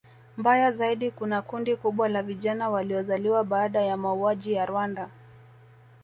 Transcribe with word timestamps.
Mbaya 0.37 0.71
zaidi 0.71 1.11
kuna 1.11 1.41
kundi 1.41 1.75
kubwa 1.75 2.09
la 2.09 2.23
vijana 2.23 2.69
waliozaliwa 2.69 3.43
baada 3.43 3.81
ya 3.81 3.97
mauaji 3.97 4.53
ya 4.53 4.65
Rwanda 4.65 5.09